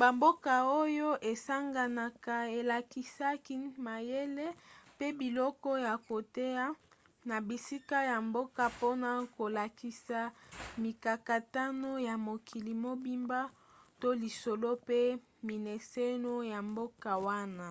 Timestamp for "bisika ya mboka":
7.46-8.62